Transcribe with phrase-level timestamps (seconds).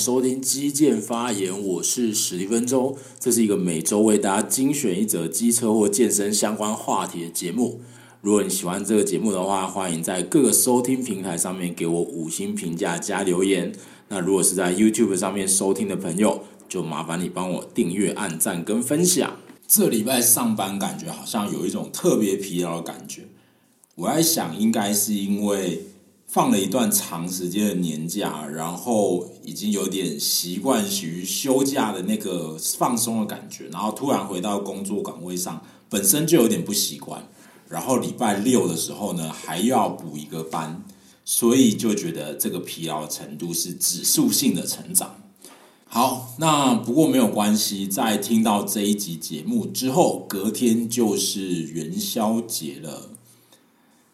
[0.00, 7.82] 收听机健发言，我是史蒂芬周，这是一个每周为大家精选一则机车或健身相关话题的节目。
[8.22, 13.74] 如果你喜欢这个节目的话，欢迎在各个收听平台上面给我五星评价加留言。
[14.08, 19.36] 那如果是在 YouTube 上面收听的朋友，就麻烦你帮我订阅、按赞跟分享。
[19.68, 23.28] 这礼拜上班感觉好像有一种特别疲劳的感觉，
[23.96, 25.82] 我在想，应该是因为
[26.30, 37.28] 放了一段长时间的年假，然后已经有点习惯于休假的那个放松的感觉，然后突然回到工作岗位上，本身就有点不习惯。
[37.68, 40.84] 然后礼拜六的时候呢，还要补一个班，
[41.24, 45.16] 所以就觉得这个疲劳程度是指数性的成长。
[45.86, 53.08] 好，那不过没有关系，在听到这一集节目之后，隔天就是元宵节了，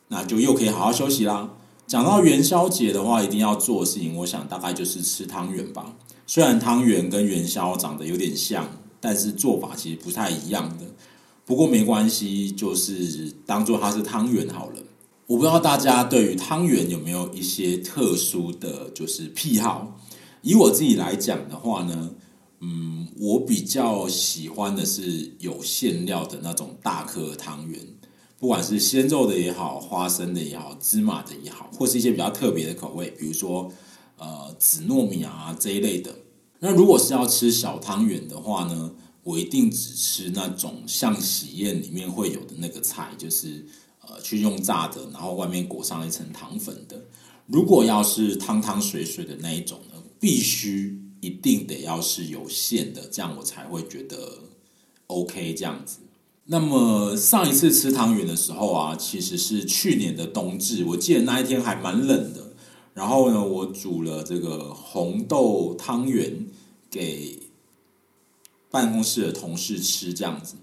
[0.08, 1.50] 那就又可以好好休息啦。
[1.86, 5.94] 讲到元宵节的话，一定要做的事情，我想大概就是吃汤圆吧。
[6.26, 8.68] 虽然汤圆跟元宵长得有点像，
[9.00, 10.84] 但是做法其实不太一样的。
[11.44, 14.82] 不过没关系，就是当做它是汤圆好了。
[15.28, 19.96] 我不知道大家对于汤圆有没有一些特殊的就是癖好。
[20.42, 22.10] 以我自己来讲的话呢，
[22.60, 27.80] 嗯，我比较喜欢的是有馅料的那种大颗汤圆，
[28.38, 33.72] 不管是鲜肉的也好，花生的也好，芝麻的也好，或是一些比较特别的口味，比如说
[34.18, 36.14] 呃紫糯米啊这一类的。
[36.58, 43.66] 那如果是要吃小汤圆的话呢，我一定只吃那种像喜宴里面会有的那个菜，就是
[44.00, 47.04] 呃去用炸的，然后外面裹上一层糖粉的。
[47.46, 54.40] 如果要是汤汤水水的那一种呢，必须一定得要是有馅的，这样我才会觉得
[55.06, 56.00] OK 这样子。
[56.46, 62.52] 那么上一次吃汤圆的时候啊，其实是去年的冬至，我记得那一天还蛮冷的。
[62.94, 66.46] 然后呢，我煮了这个红豆汤圆
[66.90, 67.40] 给
[68.70, 70.54] 办公室的同事吃，这样子。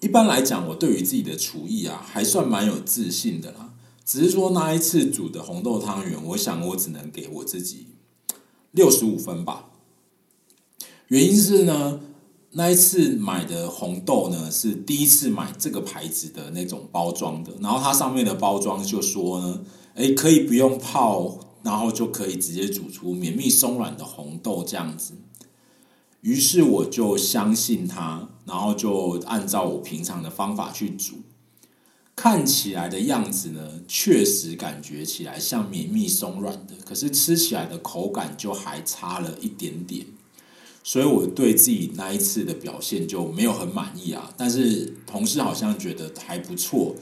[0.00, 3.74] 一般来讲，我对于自己的厨艺啊，还算蛮有自信的啦。
[4.04, 7.88] 只是说那一次煮的红豆汤圆，我想我只能给我自己。
[8.70, 9.70] 六十五分吧。
[11.08, 12.00] 原因是呢，
[12.52, 19.60] 那一次买的红豆呢是第一次买这个牌子的那种包装的，然后它上面的包装就说呢，
[19.94, 25.14] 诶，可以不用泡，然后就可以直接煮出绵密松软的红豆这样子。
[26.22, 31.16] 于是我就相信它，然后就按照我平常的方法去煮。
[32.16, 40.06] 看起来的样子呢，确实感觉起来像绵密松软的，可是吃起来的口感就还差了一点点，
[40.90, 44.32] 所以我对自己那一次的表现就没有很满意啊。
[44.38, 46.96] 但是同事好像觉得还不错，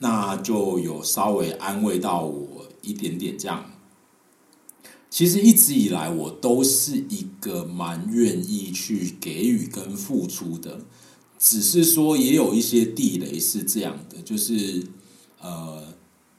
[0.00, 3.64] 那就有稍微安慰到我一点点这样。
[5.08, 10.82] 其实一直以来我都是一个蛮愿意去给予跟付出的。
[11.38, 14.84] 只是说，也有一些地雷是这样的，就是
[15.40, 15.94] 呃，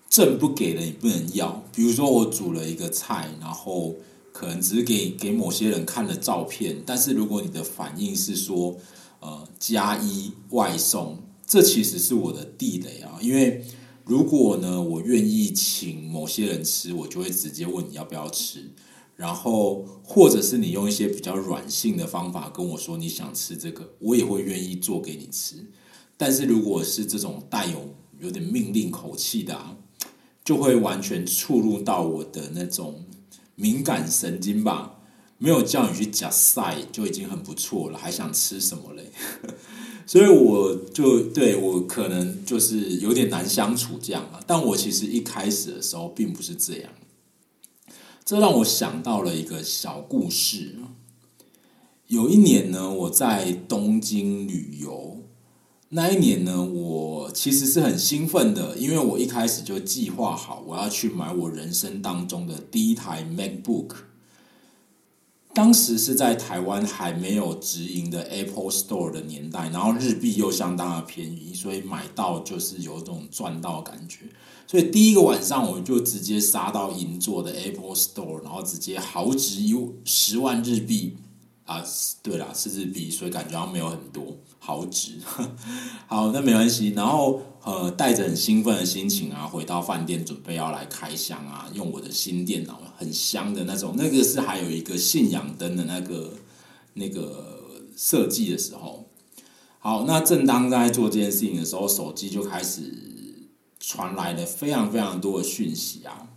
[0.08, 1.64] 朕不给了你不能要。
[1.74, 3.96] 比如说，我煮了一个菜，然后
[4.32, 8.78] 可能只是给给某些人看了照片，但是如果你的反应是说
[9.20, 13.18] 呃加一外送，这其实是我的地雷啊。
[13.22, 13.64] 因为
[14.06, 18.72] 如果呢，我愿意请某些人吃，我就会直接问你要不要吃。
[19.16, 25.70] 然后，或者是你用一些比较软性的方法跟我说你想吃这个，我也会愿意做给你吃。
[26.16, 29.76] 但是如果是这种带有有点命令口气的啊，
[30.46, 33.04] 就会完全触入到我的那种
[33.60, 34.96] 敏感神经吧。
[35.38, 39.12] 没有叫你去夹菜就已经很不错了，还想吃什么嘞？
[40.06, 44.42] 所以我就对我可能就是有点难相处这样啊。
[44.46, 46.92] 但我其实一开始的时候并不是这样。
[48.26, 50.76] 这让我想到了一个小故事。
[52.08, 55.19] 有一年呢，我在东京旅游。
[55.92, 63.96] 那一年呢，我其实是很兴奋的，因为我一开始就计划好我要去买我人生当中的第一台 MacBook。
[65.52, 74.26] 当时是在台湾还没有直营的 Apple Store 的年代，然后日币又相当的便宜，所以买到就是有种赚到感觉。
[74.68, 79.76] 所以第一个晚上我就直接杀到银座的 Apple Store，然后直接豪掷一
[80.06, 81.18] 十万日币
[81.66, 81.84] 啊，
[82.22, 84.38] 对啦，是日币，所以感觉好像没有很多
[84.70, 85.14] 豪掷。
[86.06, 86.90] 好，那没关系。
[86.96, 96.34] 然后呃，带着很兴奋的心情啊，回到饭店准备要来开箱啊，用我的新电脑，很香的那种，那个是还有一个信仰灯的那个
[96.94, 97.60] 那个
[97.98, 99.08] 设计的时候。
[99.80, 103.08] 好，那正当在做这件事情的时候，手机就开始。
[103.82, 106.28] 传来了非常非常多的讯息啊！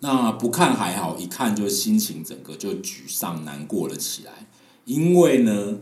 [0.00, 4.46] 那不看还好，一看就心情整个就沮丧难过了起来。
[4.84, 5.78] 因为呢，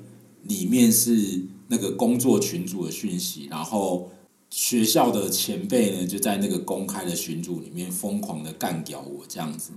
[0.48, 4.10] 里面是那个工作群组的讯息，然后
[4.50, 9.72] 学校的前辈呢就在那个公开的群组里面疯狂的干掉我这样子。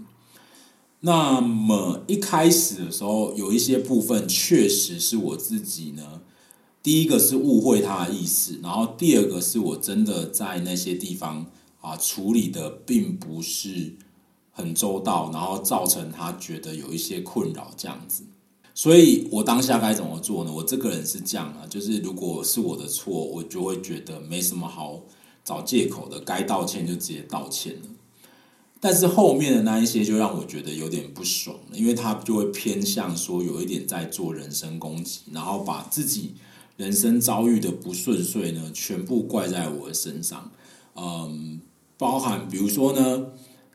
[1.01, 6.21] 那么一开始的时候，有一些部分确实是我自己呢，
[6.83, 11.45] 第一个是误会他的意思，然后第二个是我真的在那些地方
[11.80, 13.95] 啊处理的并不是
[14.51, 18.24] 很周到，然后造成他觉得有一些困扰这样子。
[18.80, 20.54] 所以我当下该怎么做呢？
[20.54, 25.02] 我这个人是这样啊，就是如果是我的错，我就会觉得没什么好
[25.44, 27.90] 找借口的，该道歉就直接道歉了。
[28.80, 36.36] 但是后面的那一些就让我觉得有点不爽了，因为他就会偏向说有一点在做人身攻击，然后把自己
[36.78, 40.50] 人生遭遇的不顺遂呢，全部怪在我的身上。
[40.96, 41.60] 嗯，
[41.98, 43.26] 包含比如说呢，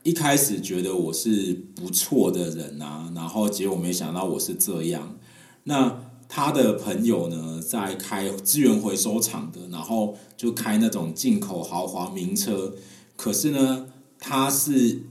[0.05, 5.17] 一开始觉得我是不错的人啊，然后结果没想到我是这样。
[5.63, 5.99] 那
[6.29, 12.73] 他的朋友呢，在开资源回收厂的，然后就开那种进口豪华名车，
[13.17, 13.87] 可是呢。
[14.17, 15.03] 他是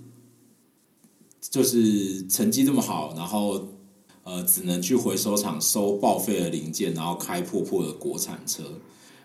[1.41, 3.69] 就是成绩这么好，然后
[4.25, 8.65] 呃，只能去回收厂收报废的零件，然后开破破的国产车，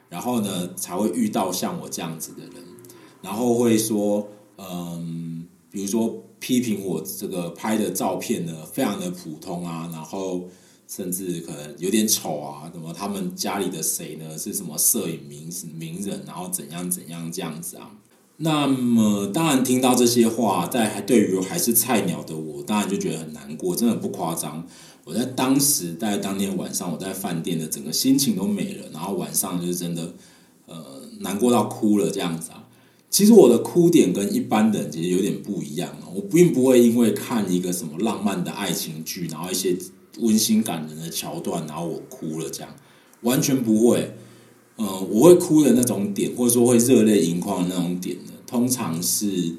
[0.07, 2.63] 然后呢才会遇到像我这样子的人，
[3.23, 4.27] 然后会说，
[4.57, 5.38] 嗯，
[5.71, 10.47] 比如说批评我这个拍的照片呢，非常的普通啊，然后
[10.87, 17.91] 甚至可能有点丑啊，什么他们家里的谁呢是什么摄影名名人，然后怎样怎样这样子啊。
[18.37, 24.65] 那么，当然听到这些话，在还对于还是菜鸟的我，当然就觉得很难过，真的不夸张。
[25.03, 30.13] 我在当时，在当天晚上，我在饭店的整个心情都没了，然后晚上就是真的，
[30.67, 32.63] 呃，难过到哭了这样子啊。
[33.09, 39.75] 其实我的哭点跟一般的人其实有点不一样啊，我并不会因为看一个什么浪漫的爱情剧，然后一些
[40.19, 42.75] 温馨感人的桥段，然后我哭了这样，
[43.21, 44.15] 完全不会。
[44.75, 49.55] 呃，我会哭的那种点，或者说会热泪盈眶的那种点呢，通常是，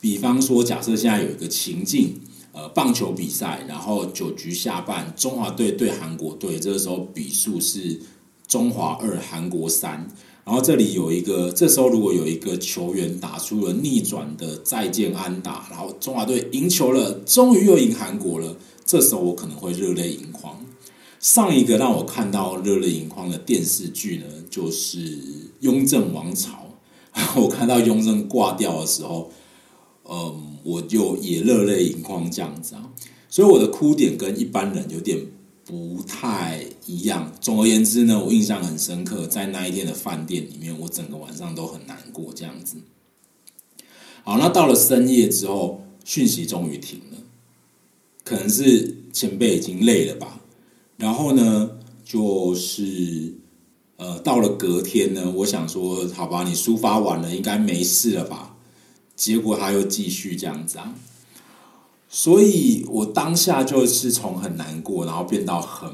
[0.00, 2.20] 比方说，假设现在有一个情境，
[2.50, 8.00] 呃，棒球比赛，然后九局下半，中华队对韩国队，这个时候比数是
[8.52, 10.06] 中华二，韩国三，
[10.44, 20.60] 然后这里有一个，这时候如果有一个球员打出了逆转的再见安打，然后中华队赢球了，终于又赢韩国了，这时候我可能会热泪盈眶。
[21.18, 24.98] 上一个让我看到热泪盈眶的电视剧呢，就是
[25.60, 26.76] 《雍正王朝》。
[27.40, 29.30] 我看到雍正挂掉的时候，
[30.06, 32.90] 嗯，我就也热泪盈眶这样子啊。
[33.30, 35.18] 所以我的哭点跟一般人有点
[35.64, 37.32] 不太一样。
[37.40, 42.76] 总而言之呢，我印象很深刻，在那一天的饭店里面，我整个晚上都很难过这样子。
[44.24, 47.18] 好，那到了深夜之后，讯息终于停了，
[48.24, 50.40] 可能是前辈已经累了吧。
[50.96, 51.70] 然后呢，
[52.04, 53.34] 就是
[53.96, 58.56] 呃，到了隔天呢，我想说，好吧，你抒发完了，应该没事了吧？
[59.16, 60.94] 结果他又继续这样子啊，
[62.14, 65.90] 所以我当下就是从很难过，然后变到很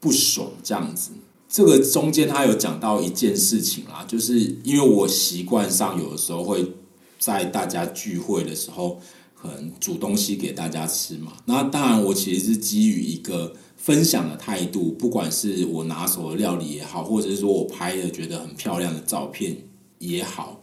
[0.00, 1.10] 不爽这样子。
[1.46, 6.72] 这个中间他有讲到一件事情啦，就是因为我习惯上有的时候会
[7.18, 8.98] 在大家聚会的时候，
[9.34, 11.34] 可能煮东西给大家吃嘛。
[11.44, 13.52] 那当然，我其实是基于一个。
[13.76, 19.58] 分享的态度，不管是我拿手的料理也好，或者是说我拍的觉得很漂亮的照片
[19.98, 20.60] 也好，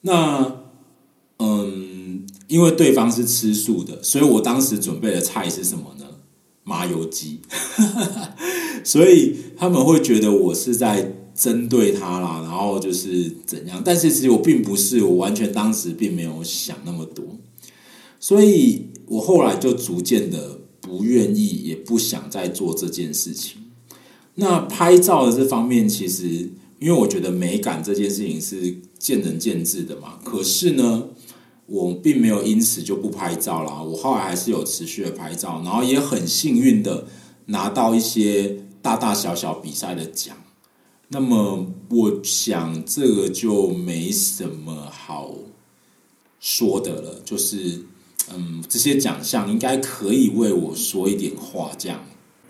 [0.00, 0.61] 那，
[2.52, 6.04] 因为对方是吃素的，所以我当时准备的菜是什么呢？
[6.64, 7.40] 麻油鸡，
[8.84, 13.80] 所以他们会觉得我是在针对他啦，然后就是怎样？
[13.84, 17.24] 但是其实我并不是，我完全当时并没有想那么多，
[18.20, 20.58] 所以我后来就逐渐的。
[20.84, 23.62] 不愿意，也不想再做这件事情。
[24.34, 30.18] 那拍照的这方面，其实因为我觉得美感这件事情是见仁见智的嘛。
[30.24, 31.04] 可是呢，
[31.72, 33.82] 我并没有因此就不拍照啦。
[33.82, 37.06] 我后来还是有持续的拍照，然后也很幸运的
[37.46, 40.36] 拿到一些大大小小比赛的奖。
[41.08, 45.34] 那么，我想这个就没什么好
[46.38, 47.86] 说的了，就是。
[48.34, 51.72] 嗯，这些奖项应该可以为我说一点话。
[51.76, 52.00] 这样，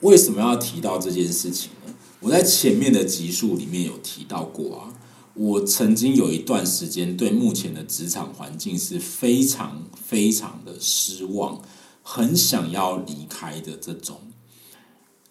[0.03, 1.95] 为什么要提到这件事情呢？
[2.21, 4.93] 我在前面的集数里面有提到过啊。
[5.35, 11.63] 我曾经有一段时间对目前的职场环境是非常非常的失望，
[12.03, 14.21] 很想要离开的这种。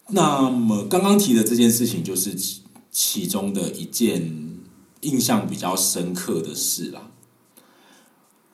[0.10, 4.58] 那么刚刚提的这件事情，就是其其中的一件
[5.02, 7.12] 印象比较深刻的事啦。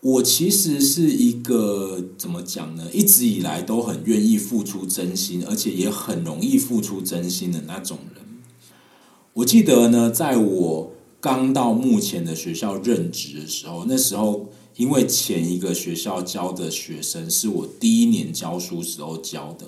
[0.01, 2.87] 我其实是一个怎么讲呢？
[2.93, 8.23] 一直以来都很愿意付出真心，而且也很容易付出真心的那种人。
[9.33, 19.65] 我记得呢，在我刚到目前的学校任职的时候，那时候因为前一个学校教的学生是我第一年教书时候教的，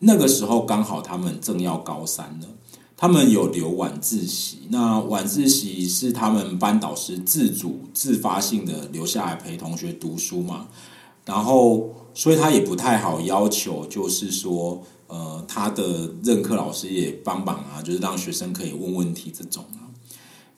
[0.00, 2.48] 那个时候刚好他们正要高三了。
[2.94, 10.68] 他们有留晚自习，那晚自习是他们班导师自主自发性的留下来陪同学读书嘛，
[11.24, 19.64] 然后所以他也不太好要求，就是说，呃，他的任课老师也帮忙啊，就是让学生可以问问题这种。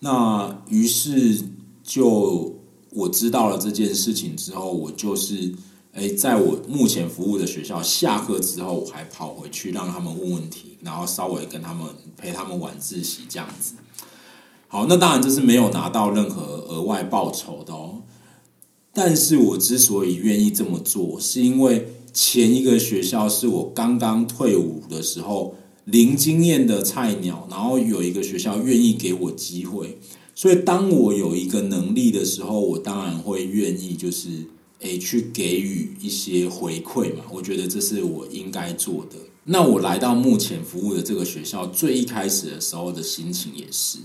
[0.04, 1.42] 那于是
[1.82, 2.54] 就
[2.90, 5.54] 我知道了这件事情之后，我就是。
[5.96, 13.74] 诶，在我目前服务的学校下课之后，我还跑回去让他们问问题，然后稍微跟他们陪他们晚自习这样子。
[14.66, 18.02] 好，那当然这是没有拿到任何额外报酬的哦。
[18.92, 29.98] 但是我之所以愿意这么做，是因为前一个学校是我刚刚退伍的时候零经验的菜鸟，然后有一个学校愿意给我机会，
[30.34, 34.46] 所以当我有一个能力的时候，我当然会愿意就是。
[34.80, 39.16] 诶，去给予一些回馈嘛，我觉得这是我应该做的。
[39.44, 44.00] 那我来到目前服务的这个学校，最一开始的时候的心情也是，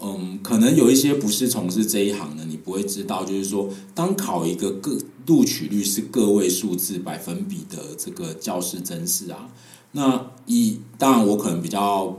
[0.00, 9.48] 嗯，可能有一些不是从事这一行的，你不会知道，就是说，当考一个个录取率是个位数字百分比的这个教师甄试啊，
[9.92, 12.16] 那一当然我可能比较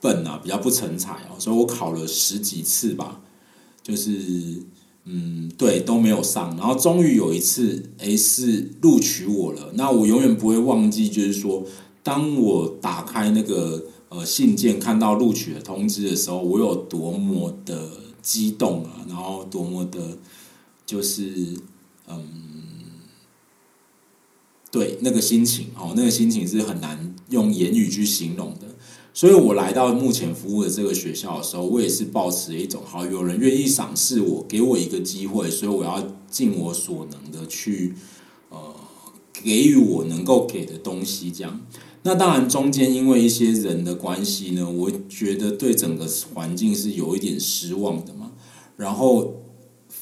[0.00, 3.20] 笨啊，比较不成才哦，所以我考了十几次吧，
[3.82, 4.62] 就是。
[5.08, 9.70] 嗯，对，都没有上，然后终于有一次，诶，是录取我了。
[9.74, 11.62] 那我永远不会忘记，就是说，
[12.02, 17.88] 当我打开那个呃信件，看到录取的通知的时候，我有多么的
[18.20, 20.18] 激动啊，然后多么的，
[20.84, 21.54] 就是
[22.08, 22.24] 嗯，
[24.70, 28.66] 对，那个心情哦，那个心情是很难用言语去形容的。
[29.14, 37.94] 所以我来到目前服务的这个学校的时候，我也是抱持一种好，有人愿意赏识我，给我一个机会，所以我要尽我所能的去
[38.50, 38.74] 呃
[39.32, 41.32] 给予我能够给的东西。
[41.32, 41.62] 这样，
[42.02, 48.32] 那当然中间因为一些人的关系呢，我觉得对整个环境是有一点失望的嘛。
[48.76, 49.45] 然后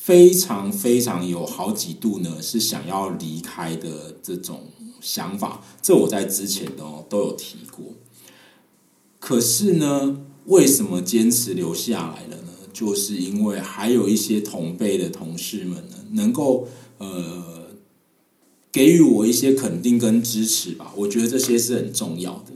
[0.05, 4.65] 非常非常有好几度呢，是想要离开的这种
[5.01, 5.65] 想法。
[5.81, 7.95] 这我在之前都都有提过。
[9.19, 12.51] 可是呢，为什么坚持留下来了呢？
[12.71, 16.69] 就是因为还有一些同辈的同事们呢，能够
[16.99, 17.69] 呃
[18.71, 20.93] 给予我一些肯定跟支持吧。
[20.99, 22.53] 我觉得这些是很重要的。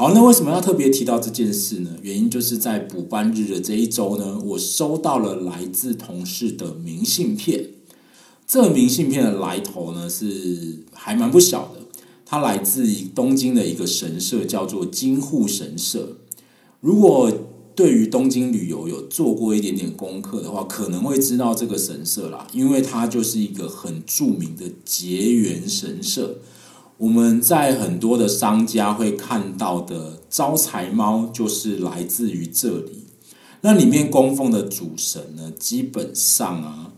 [0.00, 1.90] 好，那为什么要特别提到这件事呢？
[2.00, 7.68] 原因就是在补班日的这一周呢，我收到了来自同事的明信片。
[8.46, 11.82] 这明信片的来头呢，是还蛮不小的。
[12.24, 16.16] 它来自于东京的一个神社，叫做金户神社。
[16.80, 17.30] 如果
[17.74, 26.38] 对于东京旅游有做过一点点功课的话，可能会知道这个神社啦，因为它就是一个很著名的结缘神社。
[27.00, 33.06] 我们在很多的商家会看到的招财猫，就是来自于这里。
[33.62, 36.92] 那里面供奉的主神呢，基本上啊。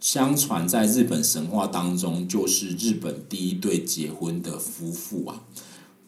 [0.00, 5.40] 相传在日本神话当中，就是日本第一对结婚的夫妇啊，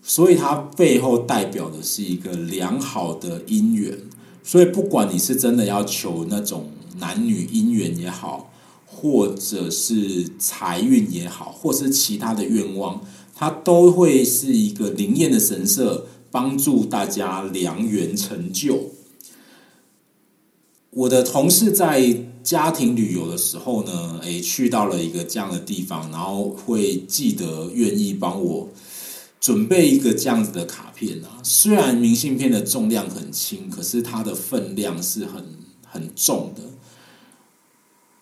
[0.02, 3.96] 所以它背后代表的是一个良好的姻缘。
[4.42, 8.52] 所以不管你是真的要求那种男女姻缘也好，
[8.84, 13.00] 或者是财运也好，或是其他的愿望，
[13.38, 18.92] 它都会是一个灵验的神社，帮助大家良缘成就。
[20.90, 28.70] 我的同事在家庭旅游的时候呢，诶，去到了一个这样的地方，然后会记得愿意帮我
[29.38, 31.42] 准备一个这样子的卡片啊。
[31.42, 35.44] 虽然明信片的重量很轻，可是它的分量是很
[35.84, 36.62] 很重的。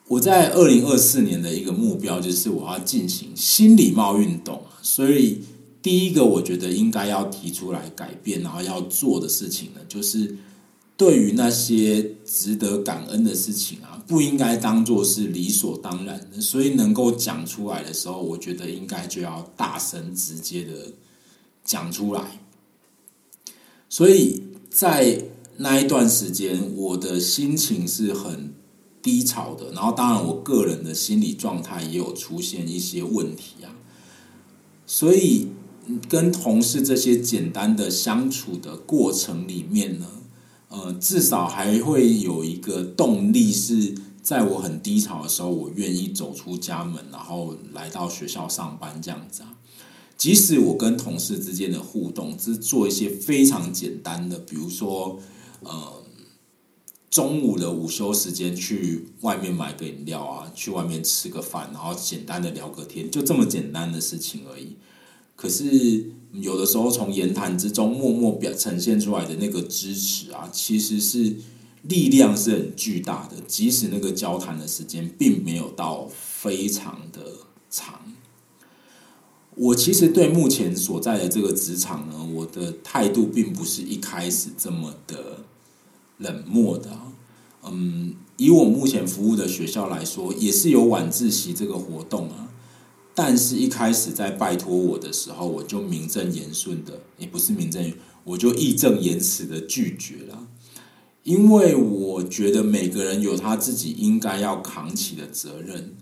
[0.08, 5.40] 我在二零二四年的一个目标就是我要进行新礼貌运动，所以
[5.82, 10.36] 第一个我觉得应该要提出来改变，然后要做的事情呢，就是。
[10.96, 20.92] 对于那些值得感恩的事情啊，不应该当做是理所当然的，所以能够讲出来的时候，我觉得应该就要大声直接的
[21.64, 22.38] 讲出来。
[23.88, 25.20] 所以在
[25.56, 28.53] 那一段时间，我的心情是很
[29.04, 33.70] 低潮的，然后当然我个人的心理状态也有出现一些问题啊，
[34.86, 35.48] 所以
[36.08, 40.06] 跟同事这些简单的相处的过程里面呢。
[40.70, 49.54] 呃，至少还会有一个动力，是在我很低潮的时候，我愿意走出家门，然后来到学校上班这样子啊。
[50.16, 55.20] 即使我跟同事之间的互动只做一些非常简单的，比如说，
[55.60, 56.02] 呃，
[57.14, 64.74] 中午的午休时间去外面买个饮料啊，去外面吃个饭，然后简单的聊个天，就这么简单的事情而已。
[65.36, 71.36] 可是有的时候，从言谈之中默默表呈现出来的那个支持啊，其实是
[71.82, 73.36] 力量是很巨大的。
[73.46, 77.20] 即使那个交谈的时间并没有到非常的
[77.70, 78.12] 长，
[79.54, 85.44] 我其实对目前所在的这个职场呢，我的态度并不是一开始这么的
[86.18, 86.90] 冷漠的。
[87.64, 92.50] 嗯，以我目前服务的学校来说，也是有晚自习这个活动啊。
[93.14, 97.92] 但是，一开始在拜托我的时候，我就名正言顺的，也不是名正，
[98.24, 100.48] 我就义正言辞的拒绝了。
[101.22, 105.94] 因为我觉得每个人有他自己应该要扛起的责任，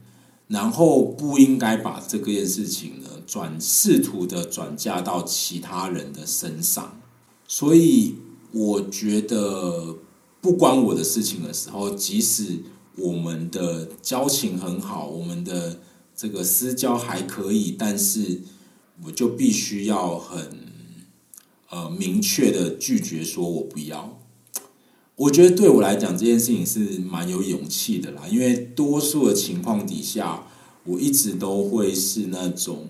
[0.49, 6.99] 然后不应该把这个件事情呢转试图的转嫁到其他人的身上。
[7.47, 8.17] 所以，
[8.53, 9.99] 我觉得
[10.43, 12.59] 不关我的事情的时候，即使
[12.99, 15.81] 我们的交情很好，我们的。
[16.15, 18.43] 这个私交还可以，但是
[19.03, 20.51] 我就必须要很
[21.71, 24.21] 呃明确的拒绝，说我不要。
[25.17, 30.47] 我觉得对我来讲这件事情是蛮有勇气的啦，因为多数的情况底下，
[30.85, 32.87] 我一直都会是那种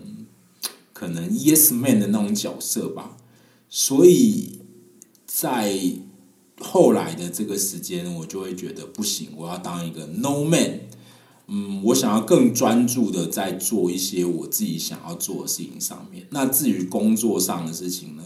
[0.91, 3.17] 可能 yes man 的那种角色吧，
[3.69, 4.59] 所以
[5.25, 5.79] 在
[6.63, 10.79] 后来的这个时间，我就会觉得不行，我要当一个 no man。
[11.47, 16.25] 嗯，我想要更专注的在做一些我自己想要做的事情上面。
[16.29, 18.23] 那至于工作上的事情呢？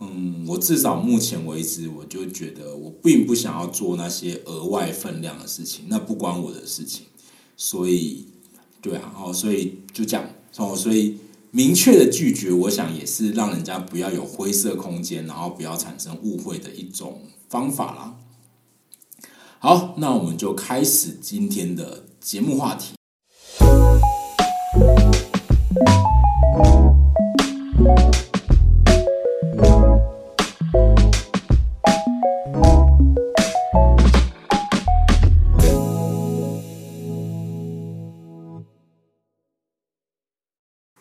[0.00, 7.06] 嗯，我至少目前为止，我就觉得我并不想要做那些额外分量的事情，那不关我的事情。
[7.56, 8.26] 所以，
[8.82, 11.18] 对啊，哦，所以就这样哦，所以
[11.58, 18.14] 明确的拒绝，我想也是让人家不要有灰色空间，然后不要产生误会的一种方法啦。
[19.58, 22.04] 好，那我们就开始今天的。
[22.20, 22.97] 节目话题。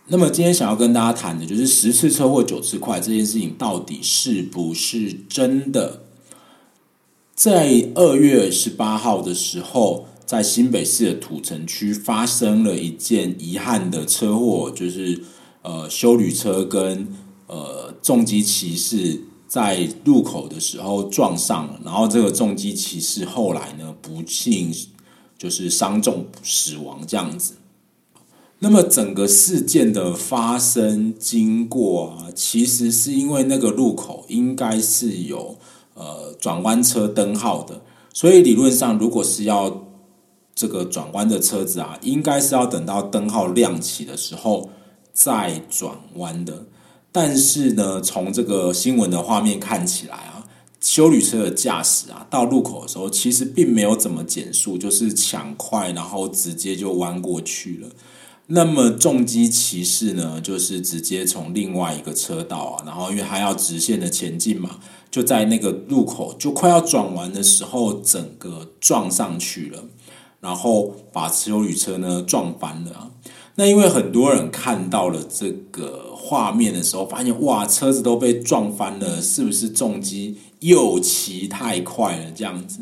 [0.07, 6.03] 那么今天想要跟大家谈的就是十次车祸九次快这件事情到底是不是真的？
[7.35, 10.05] 在二月十八号的时候。
[10.27, 15.23] 在新北市的土城区发生了一件遗憾的车祸，就是
[15.61, 17.07] 呃，修旅车跟
[17.47, 24.69] 呃重机骑士在路口的时候撞上了，然后这个重机骑士后来呢，不幸
[25.37, 27.53] 就是伤重死亡这样子。
[28.59, 35.55] 那么整个事件的发生经过啊，其实是因为那个路口应该是有
[35.93, 39.85] 呃转弯车灯号的，所以理论上如果是要
[40.55, 44.71] 这个转弯的车子啊，应该是要等到灯号亮起的时候
[45.13, 46.65] 再转弯的。
[47.11, 50.47] 但是呢，从这个新闻的画面看起来啊，
[50.81, 57.89] 修旅车的驾驶啊，到路口的时候其实并没有怎么减速，就是抢快，然后直接就弯过去了。
[58.47, 64.79] 那么重机骑士呢，就是直接从另外一个车道啊，然后因为还要直线的前进嘛，
[65.11, 69.83] 就在那个路口就快要转弯的时候，整个撞上去了。
[70.39, 73.11] 然后把持有旅车呢撞翻了！
[73.55, 82.81] 那因为很多人看到了这个画面的时候，发现哇，车子都被撞翻了，是不是重机又骑太快了这样子？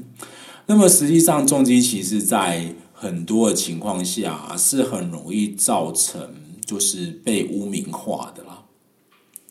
[0.66, 6.34] 那么实际上，重机骑士在很多的情况下是很容易造成
[6.66, 8.64] 就是被污名化的啦。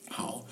[0.08, 0.44] 好，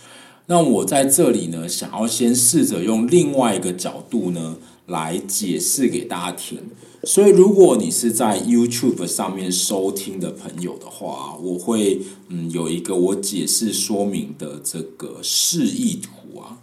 [0.46, 6.58] 那我在这里呢，想要先试着用另外一个角度呢来解释给大家听。
[7.04, 16.58] 所以，如果你是在 YouTube 上面收听的朋友的话，我会嗯有一个我解释说明的这个示意图啊，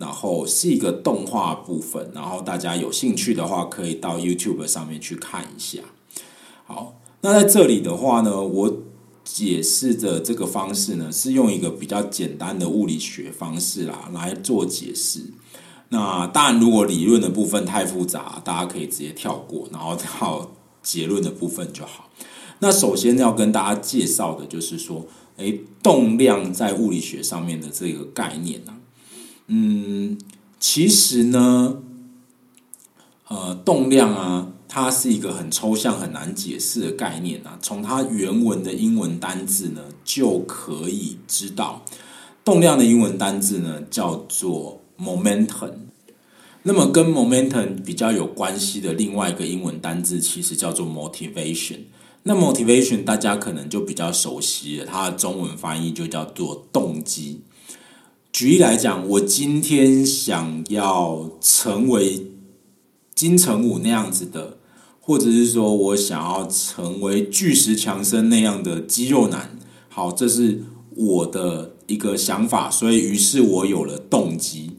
[0.00, 5.80] 然后是一个动画部分，然后大家有兴趣的话，可以到 YouTube 上面去看一下。
[6.64, 8.78] 好，那在这里的话呢，我
[9.22, 15.20] 解释的这个方式呢，是用一个比较简单的物理学方式啦来做解释。
[15.90, 20.50] 那当然，如果理论的部分太复杂，大家可以直接跳过，然后到
[20.82, 22.08] 结论的部分就好。
[22.60, 28.74] 那首先要跟大家介绍的就是说，诶，动量在物理学上面的这个概念呢，
[29.52, 30.16] 嗯，
[30.60, 31.78] 其实呢，
[33.26, 37.58] 呃，动量啊，它是一个很抽象、很难解释的概念啊。
[37.60, 41.84] 从它原文的英文单字呢，就可以知道，
[42.44, 45.72] 动量的英文单字呢叫做 momentum。
[46.62, 51.78] 那么跟 momentum 比较有关系的另外一个英文单字，其实叫做 motivation。
[52.22, 57.40] 那 motivation 大家可能就比较熟悉了，它的中文翻译就叫做动机。
[58.32, 62.28] 举例来讲，我今天想要成为
[63.14, 64.58] 金城武那样子的，
[65.00, 69.58] 或者是说我想要成为巨石强森那样的肌肉男。
[69.88, 70.62] 好，这是
[70.94, 74.76] 我的一个想法，所以于是我有了动机。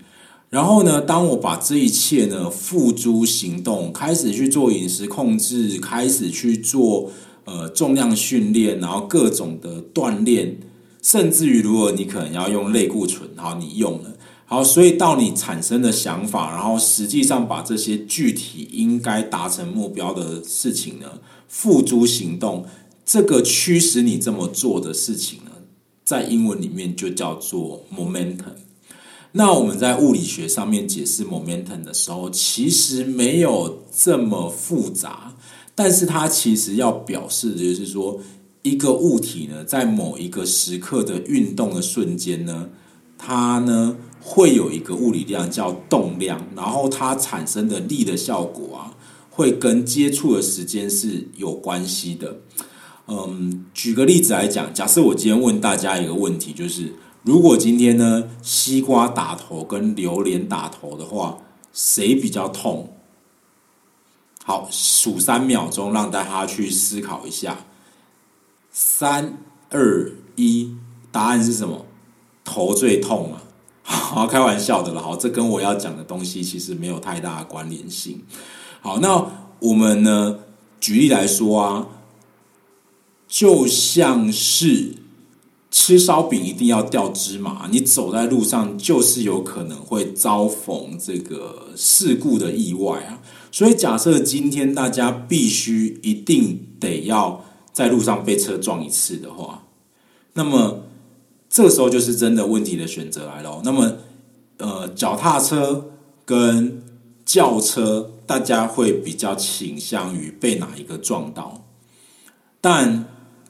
[0.50, 7.12] 然后呢，当我把这一切呢付诸行动，开始去做饮食控制，开始去做
[7.44, 10.58] 呃重量训练，然后各种的锻炼。
[11.02, 22.66] 甚至于，如果你可能要用类固醇，然后你用了，好，所以到你产生的想法，然后实际上把这些具体应该达成目标的事情呢，付诸行动，
[23.04, 25.52] 这个驱使你这么做的事情呢，
[26.06, 28.54] 在英文里面就叫做 momentum。
[29.32, 35.36] 那我们在物理学上面解释 momentum 的时候，其实没有这么复杂，
[35.74, 38.20] 但是它其实要表示的就是说。
[38.64, 42.70] 一个物体呢，在某一个时刻的运动的瞬间呢，
[43.18, 48.94] 它呢会有一个物理量叫动量，然后它产生的力的效果啊，
[49.32, 52.38] 会跟接触的时间是有关系的。
[53.08, 56.94] 嗯，举个例子来讲，假设我今天问大家一个问题，就是
[57.24, 61.40] 如果今天呢，西瓜打头跟榴莲打头的话，
[61.74, 62.96] 谁比较痛？
[64.44, 67.66] 好，数三秒钟，让大家去思考一下。
[68.72, 69.38] 三
[69.70, 70.76] 二一，
[71.12, 71.86] 答案是什么？
[72.44, 73.44] 头最痛啊！
[73.84, 75.02] 好，开玩笑的了。
[75.02, 78.24] 好，这跟我要讲的东西其实没有太大的关联性。
[78.82, 79.28] 好，那
[79.60, 80.40] 我们呢？
[80.80, 81.88] 举例来说啊，
[83.28, 84.96] 就像是
[85.70, 93.20] 吃烧饼一定要掉芝麻，你走在路上就是有可能会遭逢这个事故的意外啊。
[93.52, 97.46] 所以，假设今天大家必须一定得要。
[97.74, 99.64] 在路上被车撞一次的话，
[100.34, 100.84] 那么
[101.50, 103.62] 这时候就是真的问题的选择来了。
[103.64, 103.98] 那么，
[104.58, 105.92] 呃，脚踏车
[106.26, 106.82] 跟
[107.26, 111.66] 轿车，大家会比较倾向于被哪一个撞到？
[112.60, 113.06] 但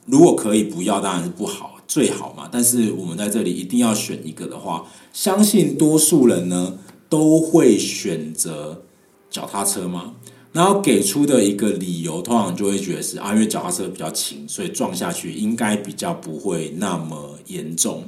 [0.06, 2.48] 如果可以不要，当然是不好，最好嘛。
[2.52, 6.80] 但是我们在这里一定要选一个的话，相信多数人呢
[7.10, 8.84] 都会选择
[9.30, 10.14] 脚踏车吗？
[10.52, 18.04] 然后给出的一个理由，通常就会觉得是啊，因为脚踏车比较轻，所以撞下去应该比较不会那么严重。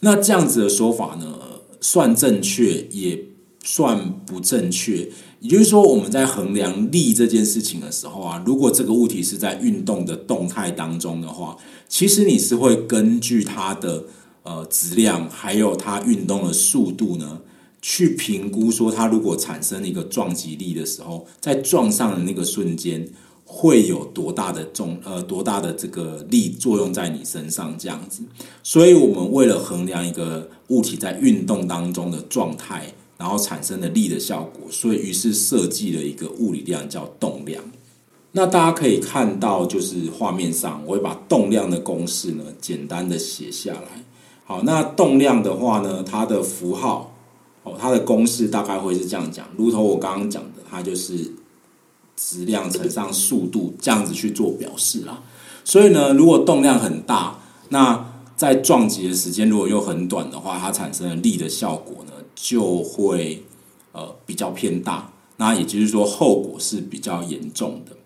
[0.00, 1.38] 那这样子的说法呢，
[1.80, 3.22] 算正确也
[3.62, 5.08] 算不正确。
[5.40, 11.56] 也就是说，我们在衡量力这件事情的时候啊，如果这个物体是在运动的动态当中的话，
[11.88, 14.04] 其实你是会根据它的
[14.44, 17.40] 呃质量，还有它运动的速度呢。
[17.82, 23.06] 去评估说，它如果产生一个撞击力的时候，在撞上的那个瞬间
[23.44, 28.22] 会有多大的重呃多大的这个力作用在你身上这样子。
[28.62, 37.62] 所以，我们为了衡量一个物体在运动当中的状态，然后产生的力的效果，所以于是设计了一个物理量叫动量。
[38.30, 44.04] 那大家可以看到，就是画面上，我会把动量的公式呢简单的写下来。
[44.44, 47.11] 好，那动量的话呢，它的符号。
[47.62, 51.32] 哦，它的公式大概会是这样讲，如同我刚刚讲的，它就是
[52.16, 55.22] 质量乘上速度这样子去做表示啦。
[55.64, 63.44] 所以呢，如果动量很大，那在撞击的时间如果又很短的话，它产生的力的效果呢，就会
[63.92, 65.12] 呃比较偏大。
[65.36, 67.96] 那也就是说，后果是比较严重的。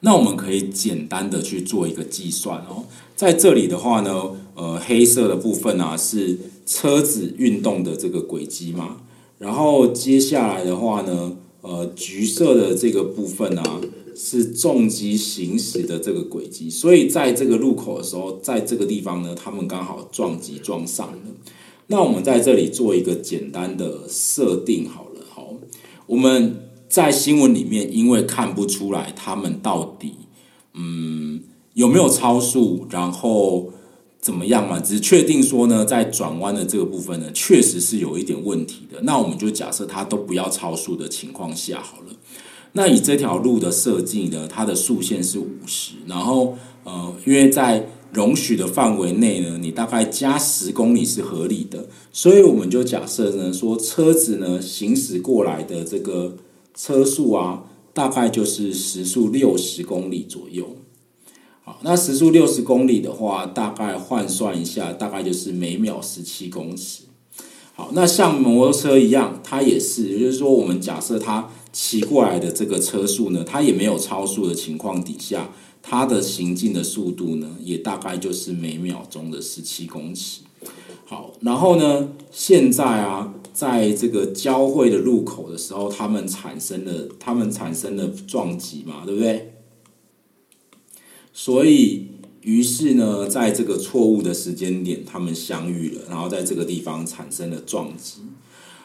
[0.00, 6.38] 那我们可以简单的去做一个计算哦，在这里的话呢，呃，黑色的部分啊是
[6.70, 8.98] 车子运动的这个轨迹嘛，
[9.38, 13.80] 然后接下来的话呢，呃，橘色的这个部分啊
[14.14, 21.18] 是重机行驶的这个轨迹，所以在这个路口的时候，在这个地方呢，他们刚好撞击撞上了。
[21.88, 25.54] 那我们在这里做一个简单的设定好了，好，
[26.06, 26.66] 我们。
[26.90, 30.12] 在新闻里面，因为看不出来他们到底
[30.74, 31.40] 嗯
[31.74, 33.70] 有没有超速，然后
[34.20, 34.78] 怎么样嘛？
[34.78, 39.00] 只是确定说呢，在转弯的这个部分呢，确实是有一点问题的。
[39.02, 42.14] 那我们就假设他都不要超速的情况下好了。
[42.72, 56.36] 那以这条路的设计呢，它的速限是五十，然后呃，因为在容许的范围内呢，你大概加十公里是合理的，所以我们就假设呢，说车子呢行驶过来的这个。
[56.72, 60.76] 车速啊，大概就是时速六十公里左右。
[61.82, 67.04] 那时速六十公里的话，大概换算一下，大概就是每秒十七公尺。
[67.74, 75.50] 好，那像摩托车一样，它也是，也就是说，我们假设它骑过来的这个车速呢，它也没有超速的情况底下，
[75.82, 80.40] 它的行进的速度呢，也大概就是每秒钟的十七公尺。
[81.06, 89.54] 好，然后呢，现在啊，在这个交汇的路口的时候，他们产生了，他们产生了撞击嘛，对不对？
[91.32, 92.06] 所以，
[92.42, 98.22] 于是呢，在这个错误的时间点，他们相遇了，然后在这个地方产生了撞击。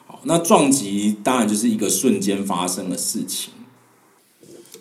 [0.06, 3.54] 好，那撞击当然就是一个瞬间发生的事情。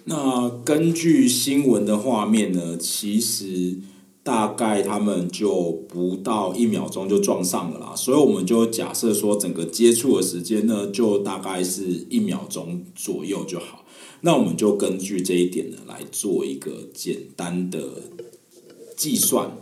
[0.05, 3.79] 那根据新闻的画面呢，其实
[4.22, 13.84] 大概他们就不到一秒钟就撞上了啦，所以我们就假设说，整个接触的时间呢，就大概是一秒钟左右就好。
[14.24, 17.78] 那我们就根据这一点呢，来做一个简单的
[18.96, 19.54] 计算。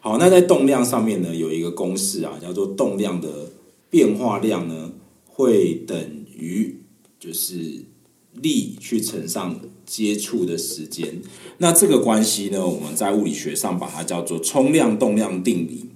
[0.00, 3.50] 好，那在动量上面呢，有一个公式啊，叫做动量的
[3.88, 4.92] 变化量呢，
[5.26, 5.98] 会等
[6.36, 6.82] 于
[7.18, 7.86] 就是
[8.34, 11.22] 力去乘上接触的时间。
[11.56, 15.86] 那这个关系呢，我们在物理学上把它叫做冲量动量定理。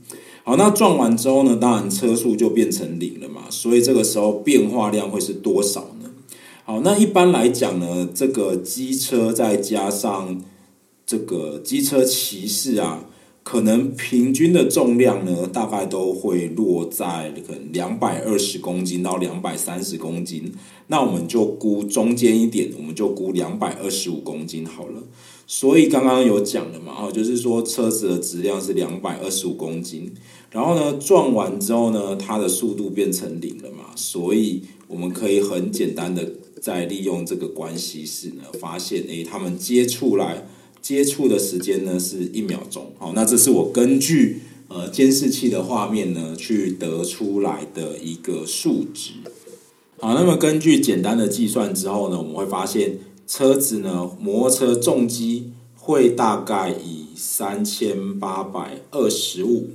[0.44, 5.93] 好，那撞完之后呢，当然车速就变成零了嘛，所以这个时候变化量会是多少？
[6.74, 10.42] 好，那一般来讲呢，这个机车再加上
[11.06, 13.06] 这个机车骑士啊，
[13.44, 20.52] 可能平均的重量呢，大概都会落在可能两百二十公斤到两百三十公斤。
[20.88, 25.00] 那我们就估中间一点，我们就估两百二十五公斤好了。
[25.46, 30.12] 所以刚刚有讲了嘛，哦，就是说车子的质量是两百二十五公斤，
[30.50, 36.28] 然后呢，撞完之后呢，它的速度变成零了嘛，所以我们可以很简单的。
[36.64, 40.48] 在利用这个关系式呢，发现诶，他们接触来
[40.80, 42.90] 接触的时间呢是一秒钟。
[42.98, 49.10] 好，那这是我根据呃监视器的画面呢去得出来的一个数值。
[50.00, 59.68] 好，那么根据简单的计算之后呢，我们会发现车子呢，摩托车重机会大概以三千八百二十五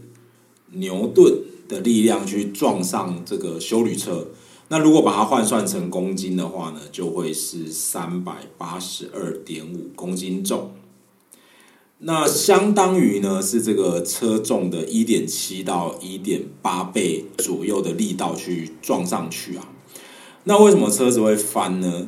[0.71, 1.36] 牛顿
[1.67, 4.30] 的力量去撞上这个修理车。
[4.69, 10.71] 那如果把它换算成公斤的话呢，就会是三百八十二点五公斤重。
[11.99, 19.67] 那相当于呢是这个车重的一点七到一点八倍左右的力道去撞上去啊。
[20.45, 22.08] 那为什么车子会翻呢？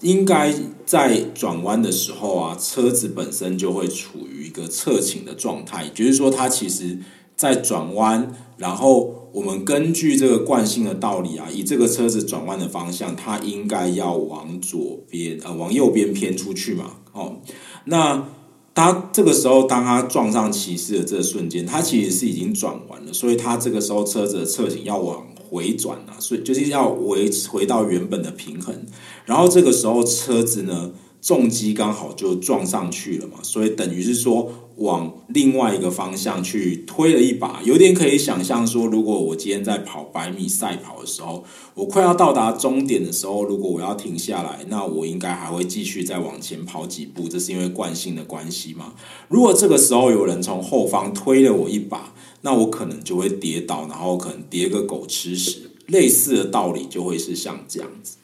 [0.00, 0.54] 应该
[0.86, 6.98] 在转弯的时候啊，车子本身就会处于一个侧倾的状态，也就是说它其实
[7.38, 9.14] 在转弯，然后。
[9.30, 16.92] 我们根据这个惯性的道理啊，以这个车子转弯的方向，它应该要往左边呃，往右边偏出去嘛。
[17.12, 17.36] 哦，
[17.84, 18.26] 那
[18.74, 28.74] 它这个时候，当它撞上骑士的这个瞬间，它其实是已经转弯了，所以它这个时候车子的侧倾要往回转啊，所以就是要回回到原本的平衡。
[29.26, 34.50] 然后这个时候车子呢，重击刚好就撞上去了嘛，所以等于是说。
[34.78, 48.94] 往另外一个方向去推了一把，有点可以想象说，如果我今天在跑百米赛跑的时候，我快要到达终点的时候，如果我要停下来，那我应该还会继续再往前跑几步，这是因为惯性的关系嘛。
[49.28, 55.70] 如果这个时候有人从后方推了我一把，那我可能就会跌倒，然后可能跌个狗吃屎。
[55.86, 58.18] 类似的道理就会是像这样子。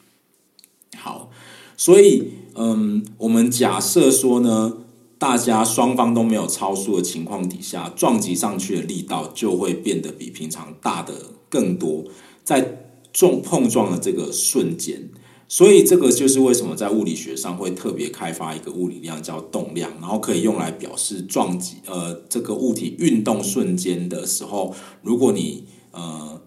[0.95, 1.29] 好，
[1.75, 4.77] 所以嗯，我们假设说呢。
[5.17, 11.13] 大家双方都没有超速的情况底下，撞击上去的力道就会变得比平常大的
[11.49, 12.03] 更多，
[12.43, 15.09] 在重碰撞的这个瞬间，
[15.47, 26.41] 所以这个就是为什么在物理学上会特别开发一个物理量叫动量，然后可以用来表示撞击呃这个物体运动瞬间的时候，如果你呃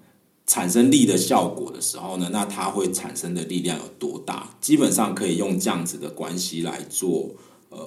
[0.46, 4.50] 产生力的效果的时候呢，那它会产生的力量有多大？
[4.61, 7.31] 基本上可以用这样子的关系来做
[7.70, 7.78] 呃。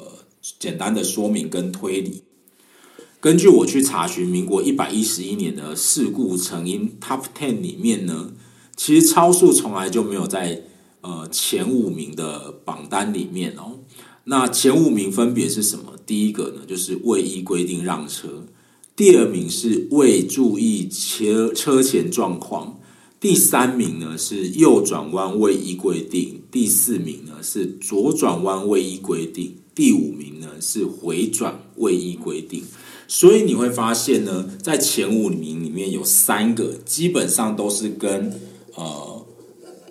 [0.59, 2.23] 简单的说明跟推理，
[3.19, 8.33] 根据我去查询民国一百一十一年的事故成因 Top Ten 里面呢，
[8.75, 10.63] 其实超速从来就没有在
[11.01, 13.79] 呃前五名的榜单里面哦。
[14.23, 15.93] 那前五名分别是什么？
[16.05, 18.27] 第一个呢，就是未依规定让车；
[18.95, 22.79] 第二名是未注意车车前状况；
[23.19, 29.57] 第三名呢是右转弯未依规定；第四名呢是左转弯未依规定。
[29.81, 32.63] 第五名呢是回转位移规定，
[33.07, 38.31] 所以你会发现呢，在前五名里面有三个基本上都是跟
[38.75, 39.25] 呃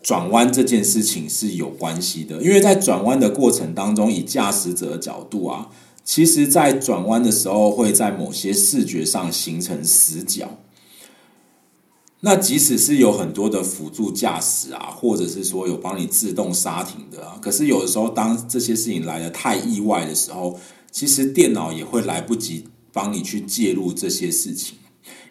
[0.00, 5.70] 转弯这件事情是有关系的，因为在转弯的过程当中，以驾驶者的角度啊，
[6.05, 10.57] 其实在转弯的时候会在某些视觉上形成死角。
[12.23, 24.77] 那即使是有很多的辅助驾驶啊，或者是说有帮你自动刹停的啊，可是有的时候当这些事情来得太意外的时候，其实电脑也会来不及帮你去介入这些事情。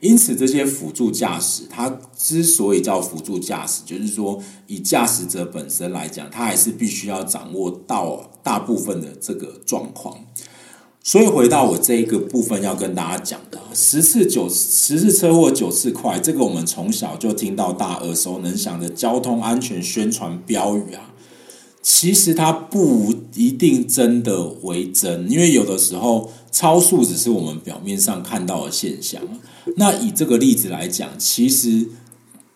[0.02, 10.17] 因此，这些辅助驾驶，它之所以叫辅助驾驶，就是说以驾驶者本身来讲，他还是必须要掌握到大部分的这个状况。
[11.01, 21.13] 所以回到我这一个部分要跟大家讲的，十次九十次车祸九次快，这个我们从小就听到大耳熟能详的交通安全宣传标语啊，
[21.81, 29.21] 其实它不一定真的为真，因为有的时候超速只是我们表面上看到的现象。
[29.77, 31.88] 那以这个例子来讲，其实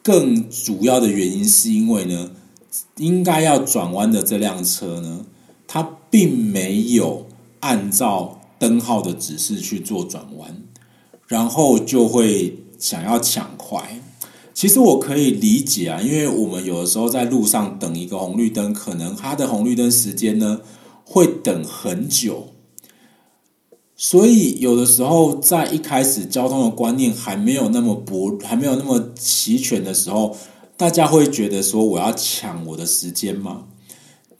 [0.03, 2.31] 更主要的原因是因为呢，
[2.97, 5.25] 应该要转弯的这辆车呢，
[5.65, 7.25] 它并没有。
[7.63, 10.53] 按照灯号的指示去做转弯，
[11.27, 14.01] 然后就会想要抢快。
[14.53, 20.59] 其实我可以理解啊，因为我们有的时候在路上等一个红绿灯，可能它的红绿灯时间呢
[21.05, 22.49] 会等很久，
[23.95, 30.35] 所以有的时候在一开始交通的观念还没有那么薄，还没有那么齐全的时候，
[30.75, 33.63] 大家会觉得说我要抢我的时间吗？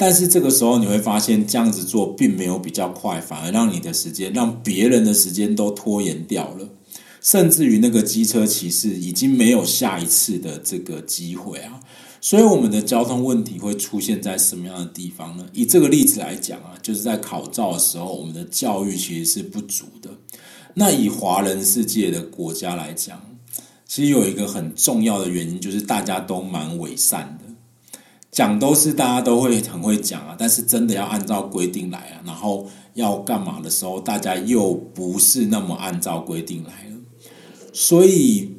[0.06, 6.68] 但是这个时候你会发现，这样子做并没有比较快，反而让你的时间、让别人的时间都拖延掉了，
[7.22, 11.80] 甚至于那个机车骑士已经没有下一次的这个机会啊！
[12.20, 15.46] 所以我们的交通问题会出现在什么样的地方呢？
[15.54, 20.10] 以这个例子来讲啊，就是在考照的时候，我们的教育其实是不足的。
[20.74, 23.22] 那以华人世界的国家来讲，
[23.88, 27.43] 其实有一个很重要的原因，就是大家都蛮伪善的。
[28.34, 36.98] 讲都是大家都会很会讲啊，但是真的要按照规定来啊，然后要干嘛的时候，大家又不是那么按照规定来了。
[37.72, 38.50] 所以，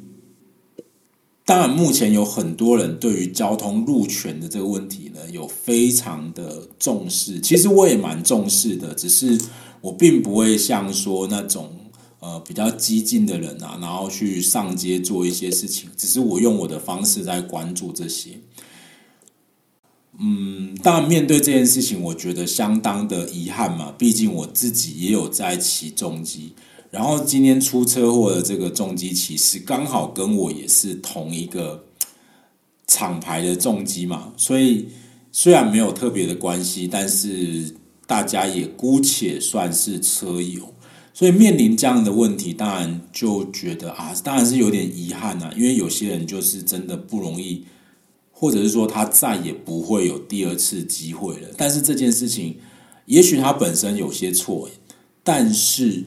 [1.43, 7.41] 当然目前有很多人对于交通路权的这个问题呢，有非常的重视。
[7.41, 9.37] 其实我也蛮重视的，只是
[9.81, 11.69] 我并不会像说那种
[12.21, 15.89] 呃比较激进的人啊，然后去上街做一些事情。
[15.97, 18.39] 只是我用我的方式在关注这些。
[20.17, 23.93] 嗯，当然，面对这件事情，我觉得相当的遗憾嘛。
[23.97, 26.53] 毕竟我自己也有在骑重机，
[26.89, 31.83] 然后今天出车祸的这个重机骑士刚好跟我也是同一个
[32.87, 34.87] 厂牌的重机嘛，所以
[35.33, 37.75] 虽然没有特别的关系，但是
[38.07, 40.73] 大家也姑且算是车友。
[41.13, 47.65] 所以面临这样的问题，当然就觉得啊，当然是有点遗憾呐，因为有些人就是真的不容易。
[48.37, 51.47] 或者是说他再也不会有第二次机会了。
[51.55, 52.57] 但是这件事情，
[53.05, 54.69] 也许他本身有些错，
[55.23, 56.03] 但是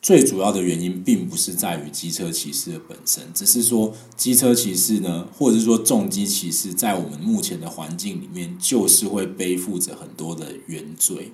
[0.00, 11.32] 最主要的原因并不是在于机车骑士的本身，只是说机车骑士呢，或者是说重机骑士，在我们目前的环境里面，就是会背负着很多的原罪。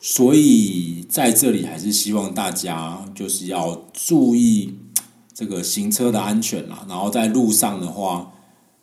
[0.00, 4.74] 所以在这里还是希望大家就是要注意
[5.32, 6.84] 这个行车的安全啦。
[6.88, 8.32] 然后在路上的话。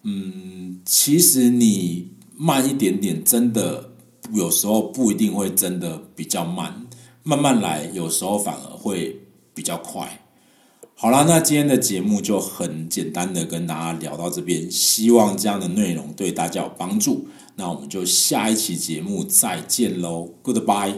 [0.10, 3.92] 嗯，其实你慢一点点，真的
[4.34, 6.88] 有时候不一定会真的比较慢，
[7.24, 9.20] 慢慢来，有时候反而会
[9.54, 10.26] 比较快。
[10.96, 17.28] 好啦，那今天的节目就很简单的跟大家聊到这边，希望这样的内容对大家有帮助。
[17.58, 20.96] 那我们就下一期节目再见喽，Goodbye。